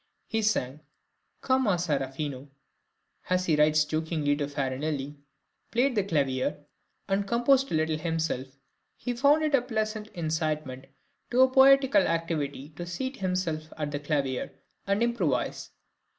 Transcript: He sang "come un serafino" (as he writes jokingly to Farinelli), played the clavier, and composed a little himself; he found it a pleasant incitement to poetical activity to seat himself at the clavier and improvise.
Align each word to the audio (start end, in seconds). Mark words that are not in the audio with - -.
He 0.25 0.41
sang 0.41 0.79
"come 1.41 1.67
un 1.67 1.77
serafino" 1.77 2.47
(as 3.29 3.45
he 3.45 3.55
writes 3.55 3.85
jokingly 3.85 4.35
to 4.37 4.47
Farinelli), 4.47 5.15
played 5.69 5.93
the 5.93 6.03
clavier, 6.03 6.65
and 7.07 7.27
composed 7.27 7.71
a 7.71 7.75
little 7.75 7.99
himself; 7.99 8.47
he 8.97 9.13
found 9.15 9.43
it 9.43 9.53
a 9.53 9.61
pleasant 9.61 10.07
incitement 10.15 10.85
to 11.29 11.47
poetical 11.51 12.07
activity 12.07 12.69
to 12.69 12.85
seat 12.87 13.17
himself 13.17 13.71
at 13.77 13.91
the 13.91 13.99
clavier 13.99 14.51
and 14.87 15.03
improvise. 15.03 15.69